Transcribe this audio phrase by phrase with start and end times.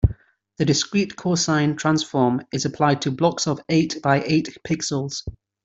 [0.57, 5.21] The discrete cosine transform is applied to blocks of eight by eight pixels.